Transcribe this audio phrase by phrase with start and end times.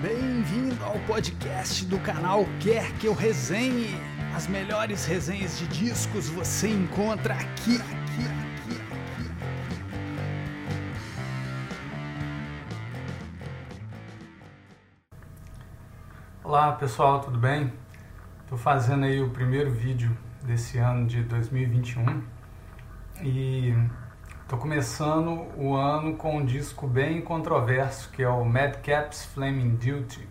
[0.00, 3.96] Bem-vindo ao podcast do canal Quer Que Eu Resenhe.
[4.32, 9.30] As melhores resenhas de discos você encontra aqui, aqui, aqui, aqui.
[16.44, 17.72] Olá pessoal, tudo bem?
[18.44, 22.22] Estou fazendo aí o primeiro vídeo desse ano de 2021
[23.20, 23.74] e
[24.48, 30.26] estou começando o ano com um disco bem controverso que é o Madcap's Flaming Duty.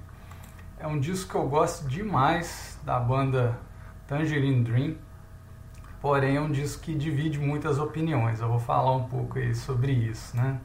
[0.79, 3.59] É um disco que eu gosto demais da banda
[4.07, 4.95] Tangerine Dream,
[6.01, 8.39] porém é um disco que divide muitas opiniões.
[8.39, 10.61] Eu vou falar um pouco sobre isso, né?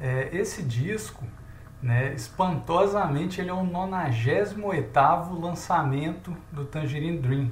[0.00, 1.24] É, esse disco
[1.80, 2.14] né?
[2.14, 7.50] Espantosamente, ele é o 98 lançamento do Tangerine Dream.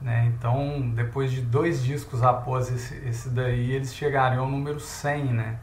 [0.00, 0.32] Né?
[0.34, 5.58] Então, depois de dois discos após esse, esse daí, eles chegariam ao número 100, né?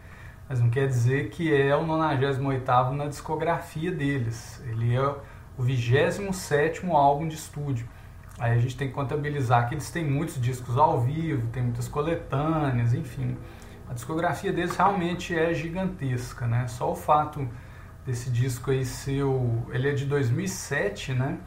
[0.47, 4.63] Mas não quer dizer que é o 98 na discografia deles.
[4.65, 5.01] Ele é
[5.57, 7.87] o 27 álbum de estúdio.
[8.39, 11.87] Aí a gente tem que contabilizar que eles têm muitos discos ao vivo, tem muitas
[11.87, 13.35] coletâneas, enfim.
[13.89, 16.67] A discografia deles realmente é gigantesca, né?
[16.67, 17.47] Só o fato
[18.05, 21.39] desse disco aí seu, ele é de 2007, né?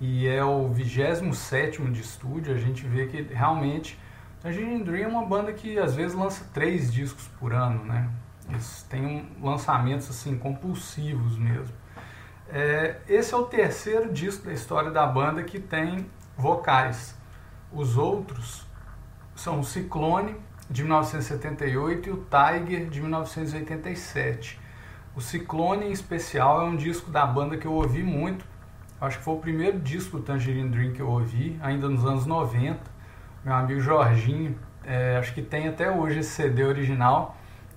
[0.00, 3.98] E é o 27 de estúdio, a gente vê que realmente
[4.42, 8.08] a Gene Dream é uma banda que às vezes lança três discos por ano, né?
[8.48, 11.74] Eles têm lançamentos assim compulsivos mesmo.
[12.48, 16.06] É, esse é o terceiro disco da história da banda que tem
[16.36, 17.14] vocais.
[17.70, 18.66] Os outros
[19.36, 20.34] são o Ciclone
[20.70, 24.58] de 1978 e o Tiger de 1987.
[25.14, 28.44] O Ciclone em especial é um disco da banda que eu ouvi muito.
[29.00, 32.26] Acho que foi o primeiro disco do Tangerine Dream que eu ouvi, ainda nos anos
[32.26, 32.78] 90.
[33.42, 37.34] Meu amigo Jorginho, é, acho que tem até hoje esse CD original.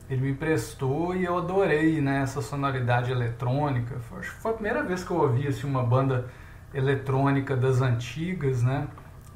[0.10, 3.96] Ele me emprestou e eu adorei né, essa sonoridade eletrônica.
[4.20, 6.30] Acho que foi a primeira vez que eu ouvi assim, uma banda
[6.74, 8.90] eletrônica das antigas, né?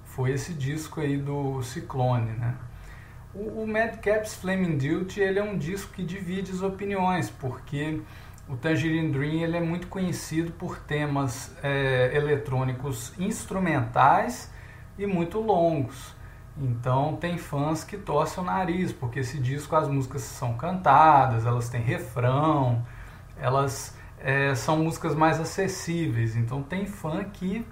[0.04, 2.56] Foi esse disco aí do Ciclone, né?
[3.34, 8.02] O, o Madcap's Flaming Duty ele é um disco que divide as opiniões, porque
[8.48, 14.52] o Tangerine Dream ele é muito conhecido por temas é, eletrônicos instrumentais
[14.98, 16.16] e muito longos.
[16.60, 21.70] Então tem fãs que torcem o nariz, porque esse disco as músicas são cantadas, elas
[21.70, 22.86] têm refrão,
[23.38, 26.36] elas é, são músicas mais acessíveis.
[26.36, 27.66] Então tem fã que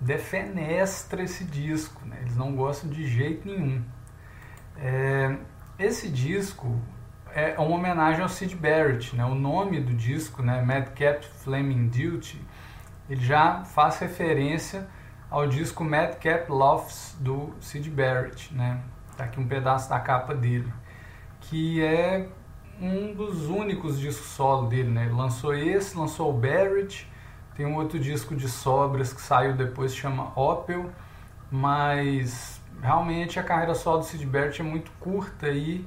[0.00, 2.18] defenestra esse disco, né?
[2.22, 3.84] eles não gostam de jeito nenhum.
[4.76, 5.36] É,
[5.78, 6.80] esse disco
[7.34, 9.24] é uma homenagem ao Sid Barrett, né?
[9.24, 12.40] O nome do disco, né, Madcap Flaming Duty,
[13.08, 14.88] ele já faz referência
[15.30, 18.80] ao disco Madcap Loves do Sid Barrett, né?
[19.16, 20.72] Tá aqui um pedaço da capa dele,
[21.40, 22.28] que é
[22.80, 25.04] um dos únicos discos solo dele, né?
[25.04, 27.10] Ele lançou esse, lançou o Barrett,
[27.54, 30.90] tem um outro disco de sobras que saiu depois, chama Opel,
[31.50, 35.86] mas realmente a carreira solo do Sid Barrett é muito curta e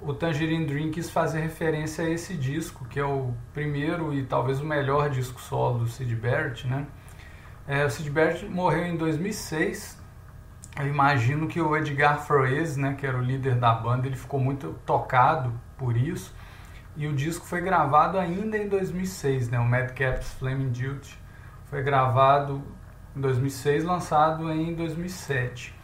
[0.00, 4.60] o Tangerine Dream quis fazer referência a esse disco, que é o primeiro e talvez
[4.60, 6.86] o melhor disco solo do Sid Barrett, né?
[7.66, 10.00] É, o Sid Barrett morreu em 2006.
[10.78, 14.40] Eu imagino que o Edgar Froese, né, que era o líder da banda, ele ficou
[14.40, 16.34] muito tocado por isso.
[16.96, 19.58] E o disco foi gravado ainda em 2006, né?
[19.58, 21.18] O Madcap's Flaming Duty
[21.66, 22.62] foi gravado
[23.16, 25.79] em 2006, lançado em 2007.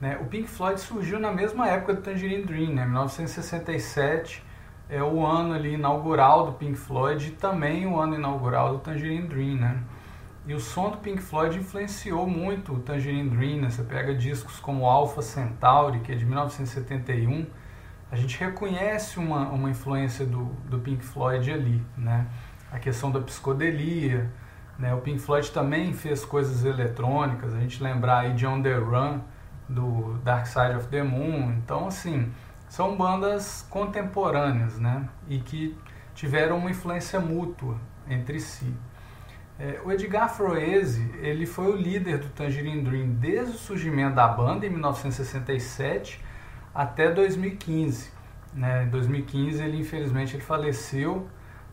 [0.00, 0.18] Né?
[0.20, 2.84] O Pink Floyd surgiu na mesma época do Tangerine Dream, né?
[2.84, 4.44] 1967
[4.88, 9.26] é o ano ali inaugural do Pink Floyd e também o ano inaugural do Tangerine
[9.26, 9.82] Dream, né?
[10.46, 13.70] E o som do Pink Floyd influenciou muito o Tangerine Dream, né?
[13.70, 17.46] Você pega discos como Alpha Centauri, que é de 1971,
[18.10, 22.26] a gente reconhece uma, uma influência do, do Pink Floyd ali, né?
[22.70, 24.30] A questão da psicodelia,
[24.78, 24.94] né?
[24.94, 29.20] O Pink Floyd também fez coisas eletrônicas, a gente lembrar aí de On The Run,
[29.68, 31.52] do Dark Side of the Moon.
[31.58, 32.32] Então, assim,
[32.68, 35.08] são bandas contemporâneas, né?
[35.28, 35.76] E que
[36.14, 37.76] tiveram uma influência mútua
[38.08, 38.72] entre si.
[39.58, 44.28] É, o Edgar Froese, ele foi o líder do Tangerine Dream desde o surgimento da
[44.28, 46.22] banda em 1967
[46.74, 48.10] até 2015.
[48.52, 48.84] Né?
[48.84, 51.26] Em 2015 ele infelizmente ele faleceu,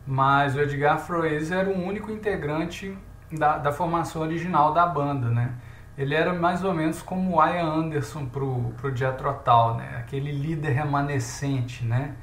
[0.06, 2.96] mas o Edgar Froese era o único integrante
[3.30, 5.54] da, da formação original da banda, né?
[5.96, 9.30] Ele era mais ou menos como o Ian Anderson pro, pro Jethro
[9.76, 9.96] né?
[9.98, 12.14] Aquele líder remanescente, né?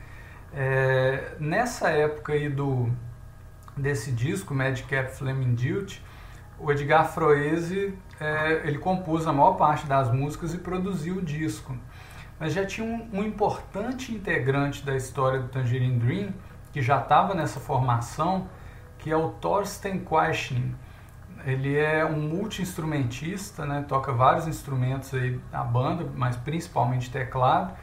[0.54, 2.92] É, nessa época aí do,
[3.78, 6.04] desse disco, Madcap Flaming Duty,
[6.60, 11.76] o Edgar Froese, é, ele compôs a maior parte das músicas e produziu o disco.
[12.40, 16.34] Mas já tinha um, um importante integrante da história do Tangerine Dream,
[16.74, 18.48] que já estava nessa formação,
[18.98, 20.76] que é o Thorsten Quaschning.
[21.46, 23.86] Ele é um multi-instrumentista, né?
[23.88, 27.74] toca vários instrumentos aí na banda, mas principalmente teclado.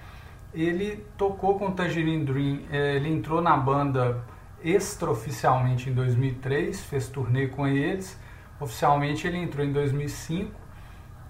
[0.55, 4.23] Ele tocou com o Tangerine Dream, é, ele entrou na banda
[4.63, 8.19] extraoficialmente em 2003, fez turnê com eles.
[8.61, 10.53] Oficialmente ele entrou em 2005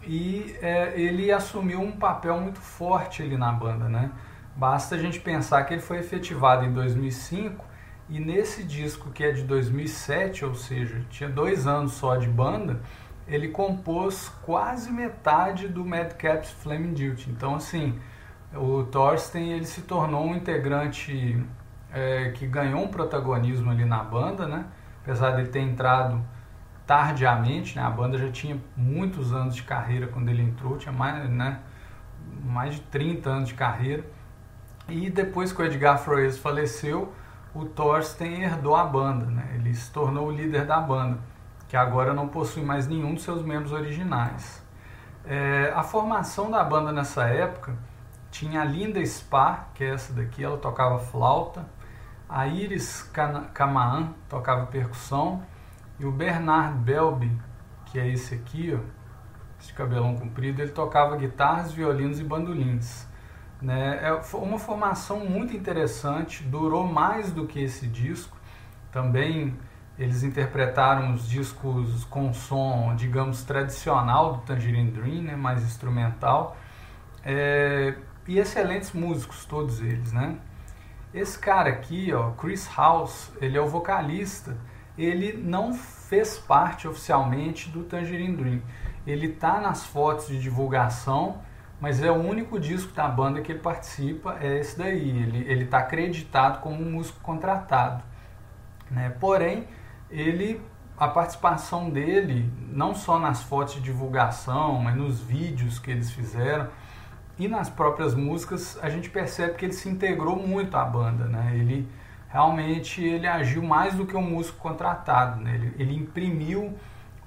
[0.02, 4.10] e é, ele assumiu um papel muito forte ali na banda, né?
[4.56, 7.64] Basta a gente pensar que ele foi efetivado em 2005
[8.08, 12.80] e nesse disco que é de 2007, ou seja, tinha dois anos só de banda,
[13.26, 17.30] ele compôs quase metade do Madcap's Flaming Duty.
[17.30, 17.98] Então, assim,
[18.54, 21.38] o Thorsten ele se tornou um integrante
[21.92, 24.64] é, que ganhou um protagonismo ali na banda, né?
[25.02, 26.24] Apesar de ele ter entrado
[26.86, 27.82] tardiamente, né?
[27.82, 31.60] A banda já tinha muitos anos de carreira quando ele entrou, tinha mais, né?
[32.42, 34.04] mais de 30 anos de carreira.
[34.88, 37.12] E depois que o Edgar Froese faleceu,
[37.58, 39.50] o Thorsten herdou a banda, né?
[39.56, 41.18] ele se tornou o líder da banda,
[41.66, 44.64] que agora não possui mais nenhum dos seus membros originais.
[45.24, 47.76] É, a formação da banda nessa época
[48.30, 51.66] tinha a Linda Spa, que é essa daqui, ela tocava flauta,
[52.28, 53.02] a Iris
[53.52, 55.42] Camaan tocava percussão,
[55.98, 57.36] e o Bernard Belby,
[57.86, 58.78] que é esse aqui, ó,
[59.60, 63.08] esse cabelão comprido, ele tocava guitarras, violinos e bandolins.
[63.60, 63.98] Né?
[64.02, 68.36] É uma formação muito interessante, durou mais do que esse disco.
[68.92, 69.56] Também
[69.98, 75.34] eles interpretaram os discos com som, digamos, tradicional do Tangerine Dream, né?
[75.34, 76.56] mais instrumental.
[77.24, 77.96] É,
[78.26, 80.12] e excelentes músicos, todos eles.
[80.12, 80.36] Né?
[81.12, 84.56] Esse cara aqui, ó, Chris House, ele é o vocalista.
[84.96, 88.62] Ele não fez parte oficialmente do Tangerine Dream.
[89.04, 91.40] Ele está nas fotos de divulgação
[91.80, 95.08] mas é o único disco da banda que ele participa, é esse daí.
[95.08, 98.02] Ele está acreditado como um músico contratado.
[98.90, 99.10] Né?
[99.20, 99.68] Porém,
[100.10, 100.60] ele,
[100.96, 106.68] a participação dele, não só nas fotos de divulgação, mas nos vídeos que eles fizeram
[107.38, 111.26] e nas próprias músicas, a gente percebe que ele se integrou muito à banda.
[111.26, 111.52] Né?
[111.54, 111.88] Ele
[112.28, 115.40] realmente ele agiu mais do que um músico contratado.
[115.40, 115.54] Né?
[115.54, 116.76] Ele, ele imprimiu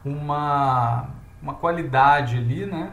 [0.04, 1.08] uma,
[1.42, 2.92] uma qualidade ali, né?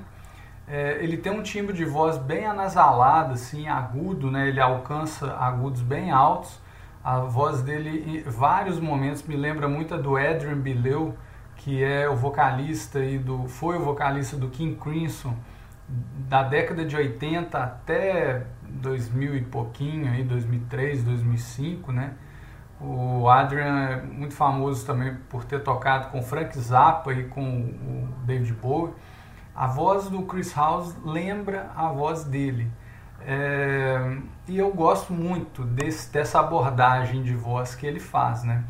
[0.69, 4.49] É, ele tem um timbre de voz bem anasalado, assim, agudo, né?
[4.49, 6.61] Ele alcança agudos bem altos.
[7.03, 11.17] A voz dele, em vários momentos, me lembra muito a do Adrian Bileu,
[11.57, 15.35] que é o vocalista e do, foi o vocalista do King Crimson
[15.89, 22.13] da década de 80 até 2000 e pouquinho, aí 2003, 2005, né?
[22.81, 28.09] O Adrian é muito famoso também por ter tocado com Frank Zappa e com o
[28.25, 28.93] David Bowie.
[29.59, 32.71] A voz do Chris House lembra a voz dele.
[33.21, 34.17] É,
[34.47, 38.63] e eu gosto muito desse, dessa abordagem de voz que ele faz, né?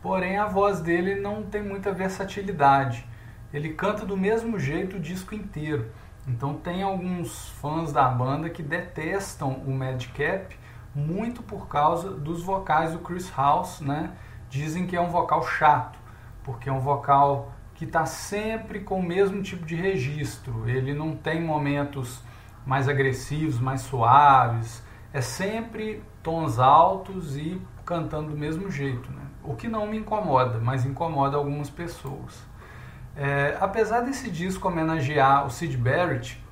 [0.00, 3.04] Porém, a voz dele não tem muita versatilidade.
[3.52, 5.90] Ele canta do mesmo jeito o disco inteiro.
[6.28, 10.56] Então, tem alguns fãs da banda que detestam o Madcap
[10.94, 14.12] muito por causa dos vocais do Chris House, né?
[14.48, 15.98] Dizem que é um vocal chato,
[16.44, 20.68] porque é um vocal que está sempre com o mesmo tipo de registro.
[20.68, 22.22] Ele não tem momentos
[22.64, 24.82] mais agressivos, mais suaves.
[25.12, 29.12] É sempre tons altos e cantando do mesmo jeito.
[29.12, 29.22] Né?
[29.44, 32.42] O que não me incomoda, mas incomoda algumas pessoas.
[33.14, 36.42] É, apesar desse disco homenagear o Sid Barrett,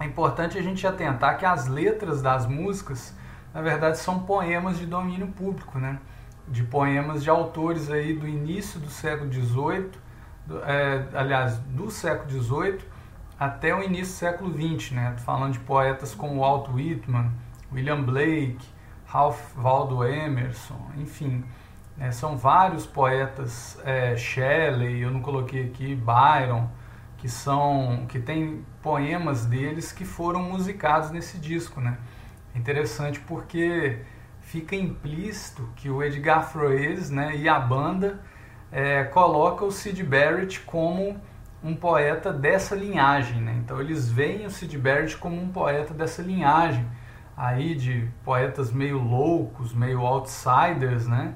[0.00, 3.14] é importante a gente atentar que as letras das músicas,
[3.52, 5.98] na verdade, são poemas de domínio público, né?
[6.48, 10.03] de poemas de autores aí do início do século XVIII
[10.66, 12.78] é, aliás, do século XVIII
[13.38, 15.14] até o início do século XX, né?
[15.18, 17.30] falando de poetas como Walt Whitman,
[17.72, 18.66] William Blake,
[19.06, 21.44] Ralph Waldo Emerson, enfim,
[21.96, 22.12] né?
[22.12, 26.68] são vários poetas, é, Shelley, eu não coloquei aqui, Byron,
[27.18, 31.96] que são, que tem poemas deles que foram musicados nesse disco, né?
[32.54, 34.02] Interessante porque
[34.42, 38.20] fica implícito que o Edgar Froese, né, e a banda
[38.74, 41.16] é, coloca o Sid Barrett como
[41.62, 43.40] um poeta dessa linhagem.
[43.40, 43.54] Né?
[43.64, 46.84] Então eles veem o Sid Barrett como um poeta dessa linhagem,
[47.36, 51.34] aí de poetas meio loucos, meio outsiders, né?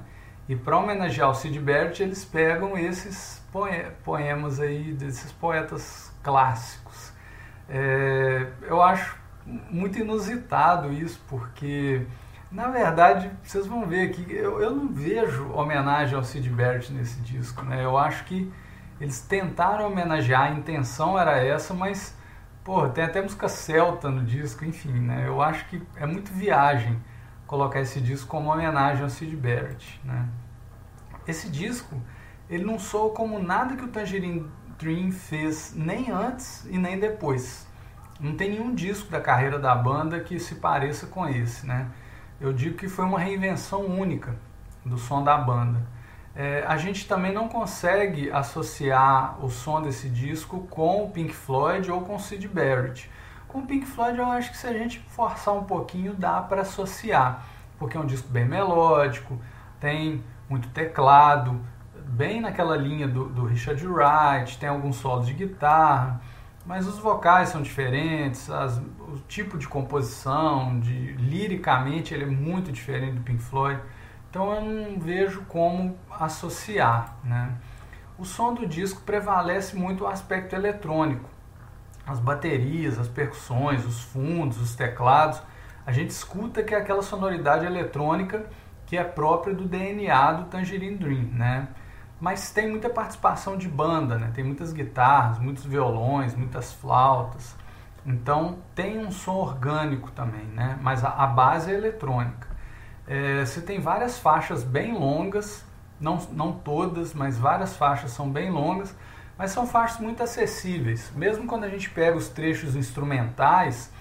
[0.49, 3.41] E para homenagear o Sid Barrett, eles pegam esses
[4.03, 7.13] poemas aí desses poetas clássicos.
[7.69, 9.15] É, eu acho
[9.45, 12.01] muito inusitado isso, porque
[12.51, 17.19] na verdade, vocês vão ver aqui, eu, eu não vejo homenagem ao Sid Barrett nesse
[17.21, 17.83] disco, né?
[17.83, 18.51] Eu acho que
[18.99, 22.17] eles tentaram homenagear, a intenção era essa, mas,
[22.63, 25.25] pô, tem até música celta no disco, enfim, né?
[25.27, 26.99] Eu acho que é muito viagem
[27.45, 30.27] colocar esse disco como homenagem ao Sid Barrett, né?
[31.29, 32.01] esse disco
[32.49, 37.67] ele não soa como nada que o Tangerine Dream fez nem antes e nem depois.
[38.19, 41.87] Não tem nenhum disco da carreira da banda que se pareça com esse, né?
[42.39, 44.33] Eu digo que foi uma reinvenção única
[44.85, 45.81] do som da banda.
[46.33, 51.91] É, a gente também não consegue associar o som desse disco com o Pink Floyd
[51.91, 53.11] ou com o Sid Barrett.
[53.45, 56.61] Com o Pink Floyd eu acho que se a gente forçar um pouquinho dá para
[56.61, 57.45] associar,
[57.77, 59.37] porque é um disco bem melódico,
[59.77, 61.59] tem muito teclado,
[61.93, 66.21] bem naquela linha do, do Richard Wright, tem alguns solos de guitarra,
[66.65, 72.71] mas os vocais são diferentes, as, o tipo de composição, de liricamente ele é muito
[72.71, 73.81] diferente do Pink Floyd,
[74.29, 77.51] então eu não vejo como associar, né?
[78.17, 81.29] O som do disco prevalece muito o aspecto eletrônico,
[82.05, 85.41] as baterias, as percussões, os fundos, os teclados,
[85.85, 88.45] a gente escuta que é aquela sonoridade eletrônica
[88.85, 91.67] que é própria do DNA do Tangerine Dream, né?
[92.19, 94.31] Mas tem muita participação de banda, né?
[94.33, 97.55] Tem muitas guitarras, muitos violões, muitas flautas.
[98.05, 100.77] Então tem um som orgânico também, né?
[100.81, 102.47] Mas a, a base é eletrônica.
[103.07, 105.65] É, você tem várias faixas bem longas,
[105.99, 108.95] não, não todas, mas várias faixas são bem longas,
[109.37, 111.11] mas são faixas muito acessíveis.
[111.15, 113.91] Mesmo quando a gente pega os trechos instrumentais,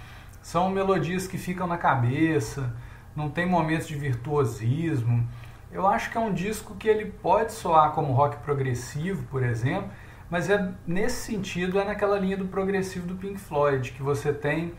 [0.42, 2.74] são melodias que ficam na cabeça,
[3.14, 5.28] não tem momentos de virtuosismo.
[5.70, 9.90] Eu acho que é um disco que ele pode soar como rock progressivo, por exemplo,
[10.30, 14.72] mas é nesse sentido é naquela linha do progressivo do Pink Floyd, que você tem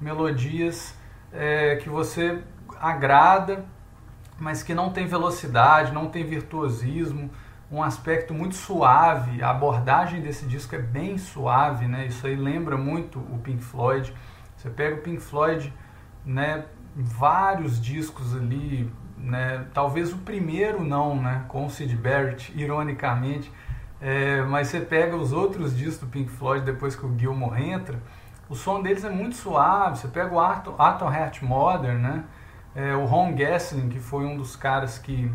[0.00, 0.94] melodias
[1.32, 2.42] é, que você
[2.80, 3.64] agrada,
[4.38, 7.30] mas que não tem velocidade, não tem virtuosismo,
[7.70, 9.42] um aspecto muito suave.
[9.42, 12.06] A abordagem desse disco é bem suave, né?
[12.06, 14.14] Isso aí lembra muito o Pink Floyd.
[14.56, 15.72] Você pega o Pink Floyd,
[16.24, 19.66] né, vários discos ali, né?
[19.72, 21.44] Talvez o primeiro não, né?
[21.48, 23.52] Com o Sid Barrett, ironicamente.
[24.00, 27.98] É, mas você pega os outros discos do Pink Floyd depois que o Gilmour entra,
[28.48, 29.98] o som deles é muito suave.
[29.98, 32.24] Você pega o Atom, Atom Heart Modern, né?
[32.74, 35.30] É, o Ron Gessling, que foi um dos caras que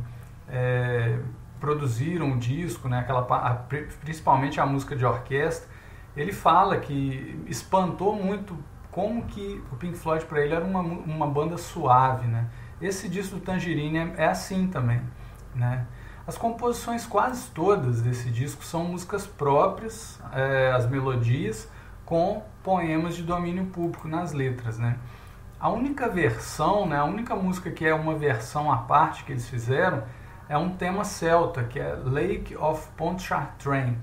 [0.47, 1.17] é,
[1.59, 2.99] produziram o disco, né?
[2.99, 5.69] Aquela, a, principalmente a música de orquestra,
[6.15, 8.55] ele fala que espantou muito
[8.91, 12.47] como que o Pink Floyd para ele era uma, uma banda suave, né?
[12.81, 15.01] Esse disco do Tangerine é, é assim também,
[15.53, 15.85] né?
[16.25, 21.69] As composições quase todas desse disco são músicas próprias, é, as melodias,
[22.05, 24.97] com poemas de domínio público nas letras, né?
[25.59, 29.47] A única versão, né, a única música que é uma versão à parte que eles
[29.47, 30.03] fizeram
[30.49, 33.95] é um tema celta, que é Lake of Pontchartrain.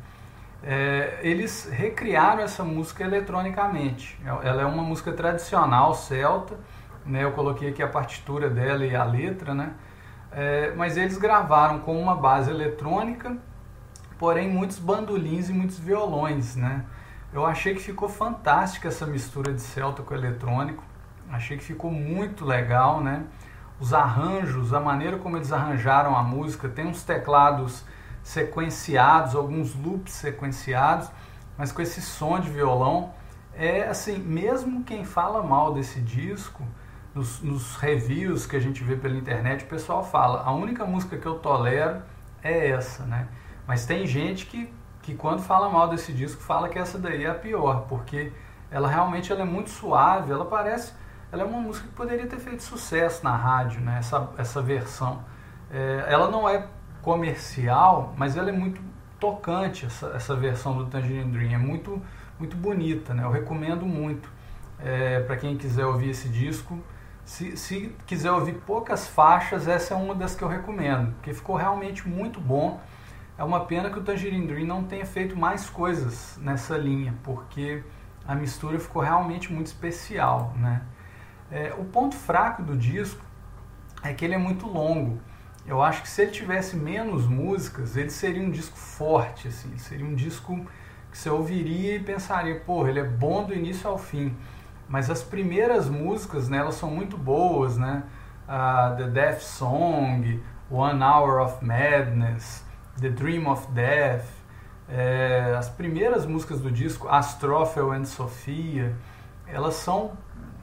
[0.63, 4.19] É, eles recriaram essa música eletronicamente.
[4.25, 6.57] Ela é uma música tradicional celta,
[7.09, 7.25] né?
[7.25, 9.73] Eu coloquei aqui a partitura dela e a letra, né?
[10.31, 13.37] É, mas eles gravaram com uma base eletrônica,
[14.19, 16.85] porém muitos bandolins e muitos violões, né?
[17.33, 20.83] Eu achei que ficou fantástica essa mistura de celta com eletrônico.
[21.31, 23.25] Achei que ficou muito legal, né?
[23.81, 27.85] Os arranjos, a maneira como eles arranjaram a música, tem uns teclados
[28.23, 31.11] sequenciados, alguns loops sequenciados,
[31.57, 33.13] mas com esse som de violão.
[33.55, 36.63] É assim, mesmo quem fala mal desse disco,
[37.19, 41.17] nos, nos, reviews que a gente vê pela internet, o pessoal fala, a única música
[41.17, 42.01] que eu tolero
[42.43, 43.27] é essa, né?
[43.67, 44.73] Mas tem gente que,
[45.03, 48.33] que quando fala mal desse disco, fala que essa daí é a pior, porque
[48.71, 50.93] ela realmente ela é muito suave, ela parece,
[51.33, 53.97] ela é uma música que poderia ter feito sucesso na rádio, né?
[53.99, 55.25] Essa, essa versão.
[55.71, 56.67] É, ela não é
[57.03, 58.81] comercial, mas ela é muito
[59.19, 62.01] tocante, essa, essa versão do Tangerine Dream, é muito,
[62.39, 63.25] muito bonita, né?
[63.25, 64.31] Eu recomendo muito
[64.79, 66.79] é, para quem quiser ouvir esse disco.
[67.29, 71.57] Se, se quiser ouvir poucas faixas, essa é uma das que eu recomendo, porque ficou
[71.57, 72.81] realmente muito bom.
[73.37, 77.85] É uma pena que o Tangerine Dream não tenha feito mais coisas nessa linha, porque
[78.27, 80.81] a mistura ficou realmente muito especial, né?
[81.51, 83.23] É, o ponto fraco do disco
[84.03, 85.21] é que ele é muito longo.
[85.67, 90.07] Eu acho que se ele tivesse menos músicas, ele seria um disco forte, assim, seria
[90.07, 90.67] um disco
[91.11, 94.35] que você ouviria e pensaria, pô, ele é bom do início ao fim.
[94.89, 98.05] Mas as primeiras músicas, né, elas são muito boas, né?
[98.49, 102.65] Uh, The Death Song, One Hour of Madness,
[102.99, 104.25] The Dream of Death,
[104.89, 108.97] é, as primeiras músicas do disco, Astrophel and Sophia,
[109.47, 110.13] elas são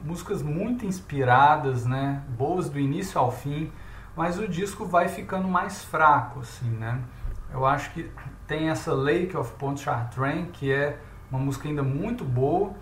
[0.03, 2.23] músicas muito inspiradas, né?
[2.29, 3.71] Boas do início ao fim
[4.15, 7.01] mas o disco vai ficando mais fraco, assim, né?
[7.51, 8.09] Eu acho que
[8.47, 10.97] tem essa Lake of Pontchartrain, que é
[11.29, 12.73] uma música ainda muito boa,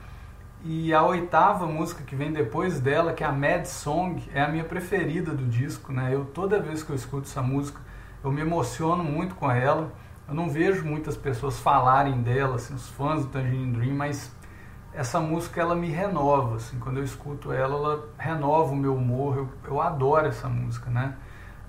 [0.63, 4.47] e a oitava música que vem depois dela, que é a Mad Song, é a
[4.47, 6.09] minha preferida do disco, né?
[6.13, 7.81] Eu toda vez que eu escuto essa música,
[8.23, 9.91] eu me emociono muito com ela.
[10.25, 14.31] Eu não vejo muitas pessoas falarem dela, assim, os fãs do Tangerine Dream, mas
[14.93, 19.35] essa música ela me renova, assim, quando eu escuto ela, ela renova o meu humor,
[19.37, 21.15] eu, eu adoro essa música, né?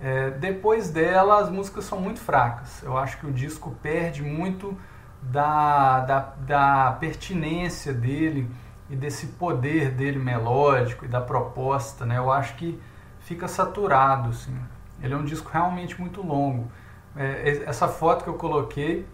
[0.00, 2.80] É, depois dela, as músicas são muito fracas.
[2.84, 4.76] Eu acho que o disco perde muito
[5.20, 8.48] da, da, da pertinência dele
[8.88, 12.18] e desse poder dele melódico e da proposta, né?
[12.18, 12.78] Eu acho que
[13.20, 14.54] fica saturado, assim.
[15.02, 16.70] Ele é um disco realmente muito longo.
[17.16, 19.06] É, essa foto que eu coloquei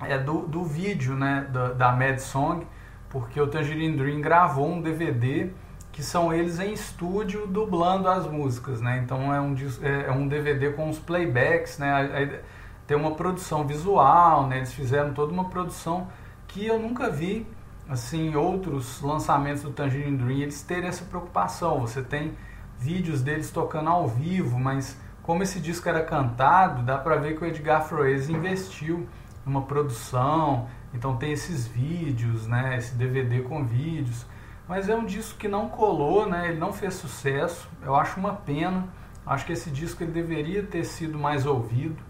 [0.00, 2.66] é do, do vídeo, né, da, da Mad Song,
[3.08, 5.50] porque o Tangerine Dream gravou um DVD
[5.90, 9.00] que são eles em estúdio dublando as músicas, né?
[9.02, 12.40] Então é um, é, é um DVD com os playbacks, né?
[12.86, 14.58] Tem uma produção visual, né?
[14.58, 16.06] Eles fizeram toda uma produção
[16.46, 17.46] que eu nunca vi
[17.88, 21.80] assim outros lançamentos do Tangerine Dream eles terem essa preocupação.
[21.80, 22.34] Você tem
[22.78, 27.44] vídeos deles tocando ao vivo, mas como esse disco era cantado, dá para ver que
[27.44, 29.06] o Edgar Froese investiu
[29.44, 34.26] numa produção, então tem esses vídeos, né, esse DVD com vídeos,
[34.66, 38.34] mas é um disco que não colou, né, ele não fez sucesso, eu acho uma
[38.34, 38.88] pena,
[39.26, 42.02] acho que esse disco ele deveria ter sido mais ouvido,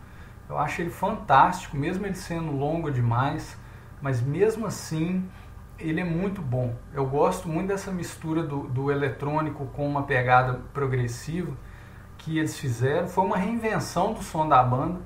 [0.48, 3.56] eu acho ele fantástico, mesmo ele sendo longo demais,
[4.00, 5.28] mas mesmo assim
[5.78, 6.74] ele é muito bom.
[6.92, 11.52] Eu gosto muito dessa mistura do, do eletrônico com uma pegada progressiva
[12.16, 13.06] que eles fizeram.
[13.06, 15.00] Foi uma reinvenção do som da banda.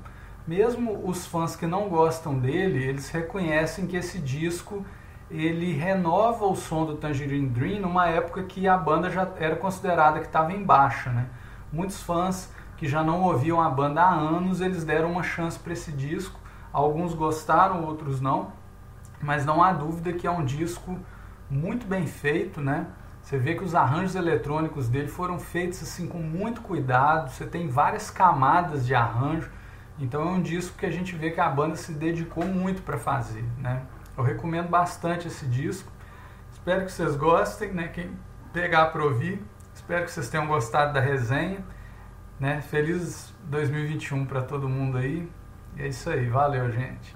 [0.47, 4.83] Mesmo os fãs que não gostam dele, eles reconhecem que esse disco
[5.29, 10.19] ele renova o som do Tangerine Dream numa época que a banda já era considerada
[10.19, 11.27] que estava em baixa, né?
[11.71, 15.73] Muitos fãs que já não ouviam a banda há anos, eles deram uma chance para
[15.73, 16.39] esse disco.
[16.71, 18.51] Alguns gostaram, outros não
[19.23, 20.99] mas não há dúvida que é um disco
[21.49, 22.87] muito bem feito, né?
[23.21, 27.69] Você vê que os arranjos eletrônicos dele foram feitos assim com muito cuidado, você tem
[27.69, 29.49] várias camadas de arranjo,
[29.97, 32.97] então é um disco que a gente vê que a banda se dedicou muito para
[32.97, 33.83] fazer, né?
[34.17, 35.91] Eu recomendo bastante esse disco.
[36.51, 37.87] Espero que vocês gostem, né?
[37.87, 38.11] Quem
[38.51, 39.41] pegar para ouvir,
[39.73, 41.63] espero que vocês tenham gostado da resenha,
[42.39, 42.61] né?
[42.61, 45.29] Feliz 2021 para todo mundo aí.
[45.77, 47.15] E é isso aí, valeu, gente.